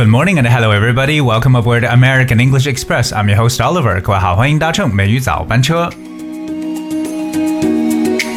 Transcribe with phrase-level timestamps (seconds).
[0.00, 1.20] Good morning and hello everybody.
[1.20, 3.12] Welcome aboard American English Express.
[3.12, 4.00] I'm your host Oliver.
[4.00, 5.90] 各位好，欢迎搭乘美语早班车。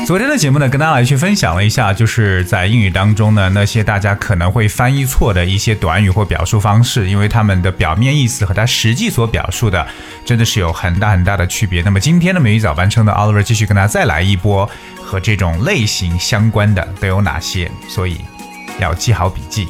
[0.05, 9.87] 昨天的节目呢，跟大家来去分享了一下，就是在英语当中呢，那些大家可能会翻译错的一些短语或表述方式，因为它们的表面意思和它实际所表述的
[10.25, 11.81] 真的是有很大很大的区别。
[11.81, 14.69] 那么今天的美语早班车呢，Oliver 继续跟大家再来一波
[15.01, 18.17] 和这种类型相关的都有哪些，所以
[18.81, 19.65] 要记好笔记。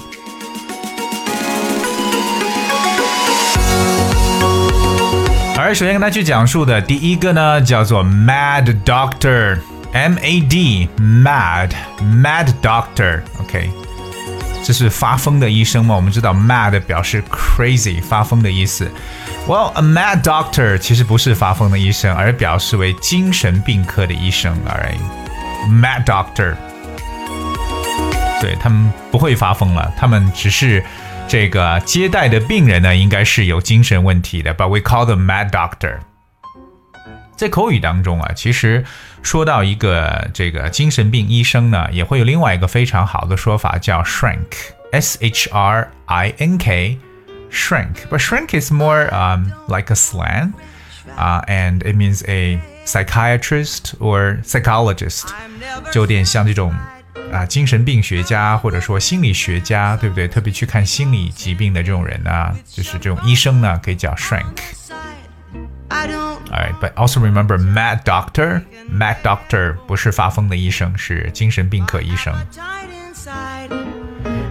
[5.74, 13.72] 首先跟大家去讲述的第一个呢，叫做 Mad Doctor，M A D Mad Mad Doctor，OK，
[14.64, 15.96] 这是发疯的医生嘛？
[15.96, 18.92] 我们知道 Mad 表示 crazy 发疯的意思。
[19.48, 24.56] Well，a Mad Doctor 其实不是发疯的医生，而表示为精神病科的医生。
[24.68, 26.54] Alright，Mad Doctor，
[28.40, 30.84] 对他们不会发疯了，他们只是。
[31.33, 35.99] 这个接待的病人呢，应该是有精神问题的，but we call them mad doctor。
[37.37, 38.85] 在口语当中啊，其实
[39.23, 50.53] 说到一个这个精神病医生呢，也会有另外一个非常好的说法，叫 shrink，s h r i n k，shrink。But shrink is more um like a slang,
[51.17, 55.29] uh, and it means a psychiatrist or psychologist，
[55.93, 56.75] 就有点像这种。
[57.33, 60.27] 啊，精神病学家或者说心理学家，对不对？
[60.27, 68.63] 特别去看心理疾病的这种人呢，就是这种医生呢，可以叫 shrink。Alright, but also remember mad doctor.
[68.91, 72.35] Mad doctor 不是发疯的医生，是精神病科医生。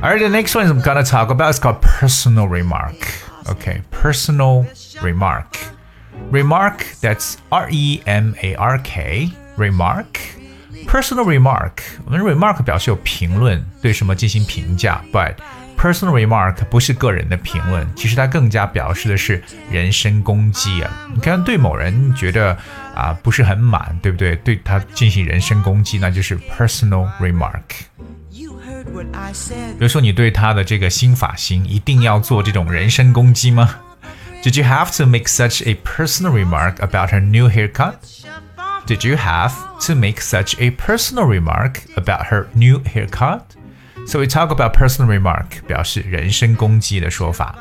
[0.01, 2.95] Alright, the next one I'm gonna talk about is called personal remark.
[3.45, 4.65] Okay, personal
[5.01, 5.45] remark.
[6.31, 9.31] Remark, that's R E M A R K.
[9.57, 10.05] Remark
[10.86, 11.72] Personal remark，
[12.04, 15.34] 我们 remark 表示有评论，对什么进行评价，but
[15.76, 21.10] personal remark 不是个人的评论，其实它更加表示的是人身攻击啊。
[21.14, 22.56] 你看，对某人觉得
[22.94, 24.36] 啊不是很满，对不对？
[24.36, 27.62] 对他进行人身攻击，那就是 personal remark。
[28.34, 28.44] 比
[29.78, 33.76] 如说，你对他的这个新发型一定要做这种人身攻击吗
[34.42, 37.94] ？Did you have to make such a personal remark about her new haircut?
[38.85, 39.53] Did you have
[39.85, 43.55] to make such a personal remark about her new haircut?
[44.05, 47.55] So we talk about personal remark, 表示人身攻击的说法。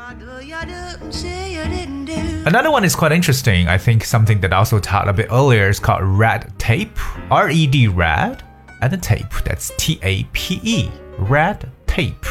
[2.45, 3.67] Another one is quite interesting.
[3.67, 6.97] I think something that I also taught a bit earlier is called red tape.
[7.29, 8.37] R E D red
[8.79, 9.27] and tape.
[9.43, 10.89] That's T A P E.
[11.19, 12.25] Red tape.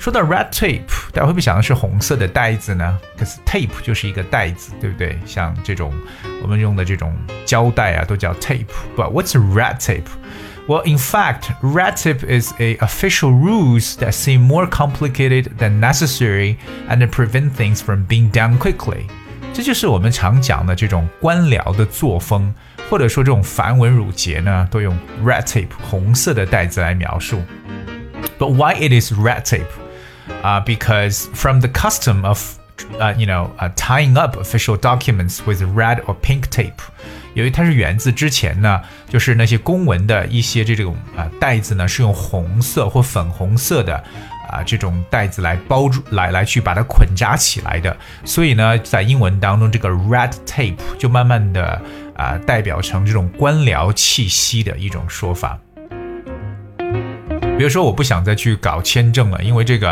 [0.00, 2.98] 说到 red tape，大家会不会想的是红色的带子呢？
[3.18, 5.18] 可是 tape 就是一个带子，对不对？
[5.26, 5.92] 像这种
[6.42, 10.04] 我们用的这种胶带啊，都叫 tape。But what's red tape?
[10.68, 16.56] Well, in fact, red tape is a official rules that seem more complicated than necessary
[16.88, 19.06] and prevent things from being done quickly.
[19.54, 22.52] 这就是我们常讲的这种官僚的作风，
[22.90, 27.42] 或者说这种繁文缛节呢，都用 red tape 红色的带子来描述。
[28.38, 29.64] But why it is red tape?
[30.43, 32.39] Uh, because from the custom of
[32.99, 36.73] uh, you know, uh, tying up official documents with red or pink tape，
[37.33, 43.95] 由于它是源自之前呢，就是那些公文的一些这种啊袋子呢是用红色或粉红色的
[44.49, 51.81] 啊这种袋子来包住，来来去把它捆扎起来的，所以呢，在英文当中，这个 red tape 就慢慢的
[52.15, 55.57] 啊代表成这种官僚气息的一种说法。
[57.61, 59.91] 比如说，我不想再去搞签证了，因为这个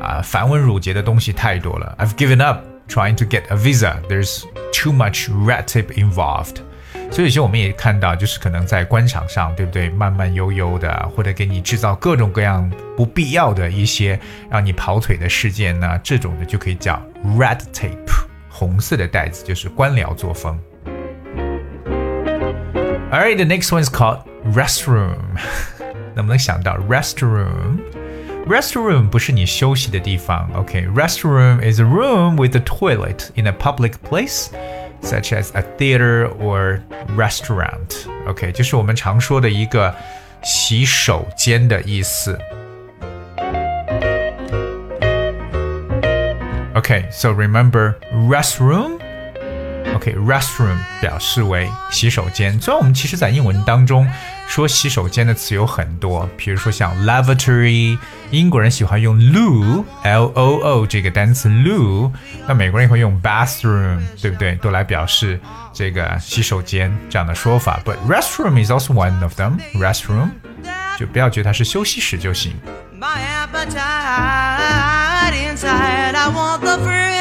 [0.00, 1.92] 啊繁文缛节的东西太多了。
[1.98, 3.96] I've given up trying to get a visa.
[4.08, 6.58] There's too much red tape involved.
[7.10, 9.90] 所以有些我们也看到，就是可能在官场上，对不对？
[9.90, 14.16] 慢慢悠悠的，或者给你制造各种各样不必要的一些
[14.48, 16.94] 让你跑腿的事件呢，这种的就可以叫
[17.36, 17.96] red tape，
[18.48, 20.56] 红色的袋子就是官僚作风。
[23.10, 24.20] Alright, the next one is called
[24.54, 25.16] restroom.
[26.19, 31.71] 能不能想到 restroom？restroom 不是你休息的地方，OK？restroom、okay?
[31.71, 36.79] is a room with a toilet in a public place。such as a theater or
[37.15, 38.07] restaurant.
[38.27, 39.93] OK，就是我们常说的一个
[40.43, 42.35] 洗手间的意思。
[46.73, 48.98] Okay, so remember restroom
[49.94, 52.58] OK，restroom、表示为洗手间。
[52.60, 54.08] 虽然，我们其实，在英文当中
[54.46, 57.98] 说洗手间的词有很多，比如说像 lavatory，
[58.30, 62.10] 英国人喜欢用 loo，l o o 这个单词 loo，
[62.46, 64.54] 那美国人也会用 bathroom，对不对？
[64.56, 65.38] 都来表示
[65.72, 67.80] 这个洗手间这样的说法。
[67.84, 69.58] But restroom is also one of them.
[69.74, 70.30] Restroom，
[70.98, 72.54] 就不要觉得它是休息室就行。
[72.98, 73.18] My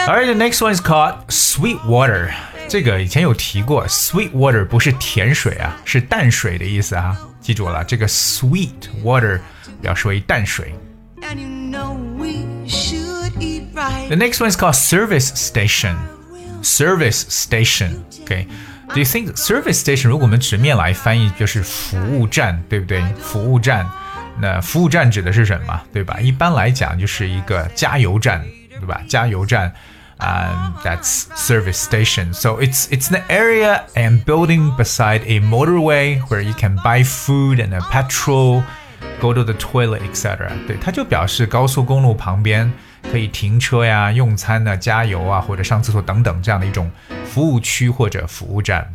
[0.09, 2.31] Alright, the next one is called sweet water.
[2.69, 7.17] 这个以前有提过，sweet water 不是甜水啊，是淡水的意思啊。
[7.41, 8.73] 记住了，这个 sweet
[9.03, 9.41] water
[9.81, 10.75] 表示为淡水。
[14.09, 15.97] The next one is called service station.
[16.62, 18.05] Service station.
[18.25, 18.47] Okay.
[18.88, 23.03] Do you think service station 如果我们直面来翻译就是服务站，对不对？
[23.21, 23.87] 服务站，
[24.41, 25.81] 那服务站指的是什么？
[25.93, 26.19] 对吧？
[26.21, 29.03] 一般来讲就是一个加油站，对吧？
[29.06, 29.73] 加油站。
[30.19, 32.32] um, that's service station.
[32.32, 37.61] So it's it's an area and building beside a motorway where you can buy food
[37.61, 38.62] and a petrol,
[39.21, 40.50] go to the toilet, etc.
[40.67, 42.73] 对，它就表示高速公路旁边
[43.11, 46.91] 可以停车呀、用餐呢、加油啊或者上厕所等等这样的一种
[47.25, 48.94] 服务区或者服务站。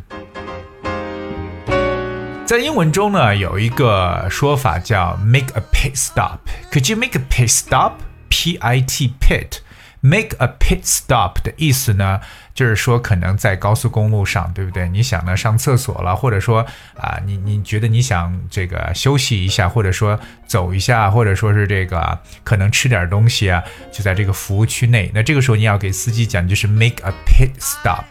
[2.44, 7.92] 在英文中呢，有一个说法叫 make a pit stop。Could you make a pit stop?
[8.28, 9.58] P I T pit。
[10.05, 12.19] Make a pit stop 的意思呢，
[12.53, 14.87] 就是说可能在高速公路上，对不对？
[14.89, 16.63] 你想呢上厕所了，或者说
[16.95, 25.09] 啊，你你觉得你想这个休息一下，或者说走一下，或者说是这个可能吃点东西啊，就在这个服务区内。
[25.11, 28.05] 那这个时候你要给司机讲，就是 make a pit stop。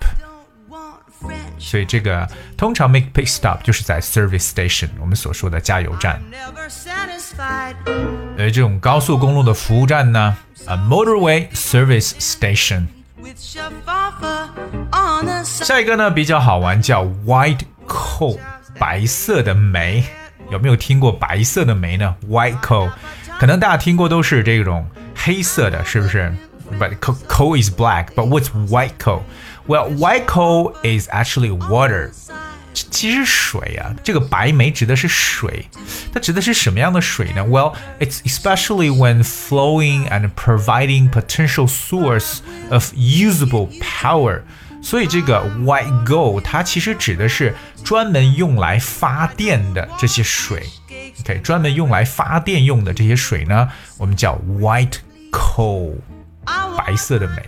[1.59, 6.23] 所以这个通常 make pit stop 就是在 service station，我们所说的加油站。
[8.39, 10.37] 而这种高速公路的服务站呢
[10.67, 12.87] ？a motorway service station。
[15.43, 18.39] 下一个呢比较好玩，叫 white coal，
[18.79, 20.05] 白色的煤。
[20.51, 22.91] 有没有听过白色的煤呢？White coal，
[23.41, 24.87] 可能大家听过都是这种
[25.17, 26.33] 黑色的，是不是
[26.79, 28.09] ？But coal is black.
[28.15, 29.23] But what's white coal?
[29.68, 32.12] Well, white coal is actually water.
[32.74, 35.68] 其实水啊，这个白煤指的是水，
[36.14, 37.44] 它指的是什么样的水呢？
[37.44, 42.40] Well, it's especially when flowing and providing potential source
[42.70, 44.44] of usable power。
[44.82, 50.64] 所以这个 white gold 它其实指的是专门用来发电的这些水。
[51.22, 53.68] OK，专门用来发电用的这些水呢，
[53.98, 55.00] 我们叫 white
[55.32, 55.96] coal，
[56.78, 57.44] 白色的煤。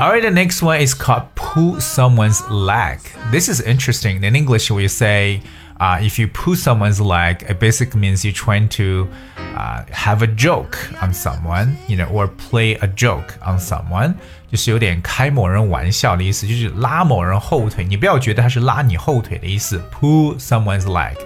[0.00, 2.98] Alright, the next one is called pull someone's leg.
[3.30, 4.24] This is interesting.
[4.24, 5.42] In English, we say
[5.78, 9.06] uh, if you pull someone's leg, it basically means you're trying to
[9.54, 14.14] uh, have a joke on someone, you know, or play a joke on someone.
[14.50, 17.84] 就是有点开某人玩笑的意思，就是拉某人后腿。
[17.84, 19.82] 你不要觉得它是拉你后腿的意思。
[20.00, 21.16] Pull someone's leg，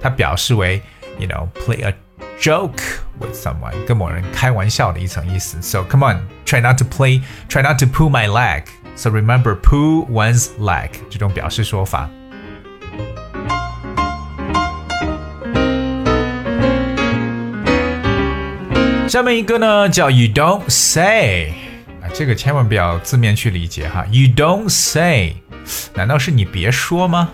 [0.00, 0.82] 它表示为
[1.18, 1.94] you know play a
[2.40, 2.80] joke
[3.20, 5.60] with someone，跟某人开玩笑的一层意思。
[5.62, 8.64] So come on, try not to play, try not to pull my leg.
[8.96, 12.08] So remember, pull one's leg 这种表示说法。
[19.08, 21.50] 下面一个呢叫 You don't say，
[22.02, 24.04] 啊，这个千万不要字面去理解哈。
[24.10, 25.36] You don't say，
[25.94, 27.30] 难道是你别说吗？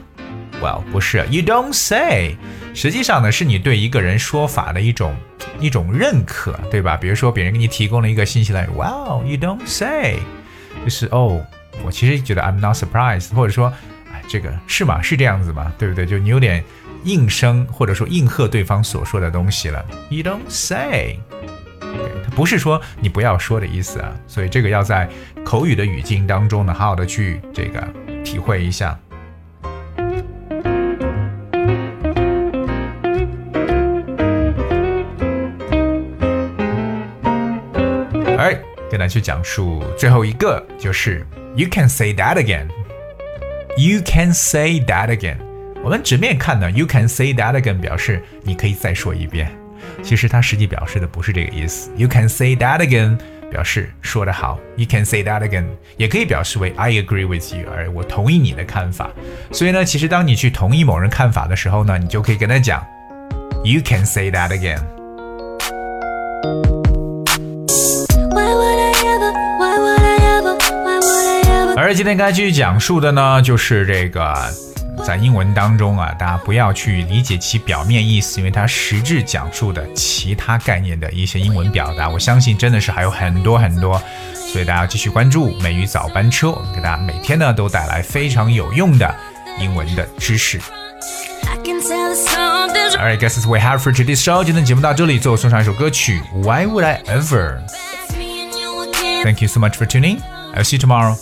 [0.61, 2.37] Well，不是，You don't say。
[2.77, 5.15] 实际上呢，是你对一个人说法的一种
[5.60, 6.96] 一种认可，对吧？
[6.96, 10.19] 比如说别人给你提供了一个信息来，Wow，you don't say，
[10.84, 11.43] 就是哦，
[11.84, 13.74] 我其实觉得 I'm not surprised，或者说，
[14.13, 15.01] 哎，这个是吗？
[15.01, 15.74] 是这样子吗？
[15.79, 16.05] 对不对？
[16.05, 16.63] 就你有点
[17.03, 21.17] 应声或者说应和对方所说的东西了，You don't say，
[21.79, 24.13] 它不是说你不要说的意思啊。
[24.27, 25.10] 所以这个要在
[25.43, 27.88] 口语的语境当中呢，好好的去这个
[28.24, 28.96] 体会一下。
[39.07, 42.67] 去讲述最后一个就是 You can say that again.
[43.77, 45.37] You can say that again.
[45.83, 49.51] 我们直面看呢，You can say that again 表示你可以再说一遍。
[50.03, 51.91] 其实它实际表示的不是这个意思。
[51.95, 53.17] You can say that again
[53.49, 54.59] 表示说得好。
[54.75, 59.11] You can say that again 也可以表示为 I agree with you，而我同意你的看法。
[59.51, 62.85] 所以呢，其实当你去同意某人看法的时候呢，你就可以跟他讲
[63.63, 64.81] ，You can say that again。
[71.88, 74.36] 而今天该继续讲述的呢，就是这个
[75.06, 84.01] 在英文当中啊，大家不要去理解其表面意思，因为它实质讲述的其他概念的一些英文表达，我相信真的是还有很多很多，
[84.34, 89.15] 所以大家继续关注美语早班车，我们给大家每天呢都带来非常有用的
[89.58, 90.60] 英文的知识。
[92.98, 94.44] Alright, guys, we have for today's show。
[94.44, 97.60] 今天节目到这里，最后送上一首歌曲《Why Would I Ever》。
[99.24, 100.20] Thank you so much for tuning.
[100.53, 101.15] I'll see you tomorrow.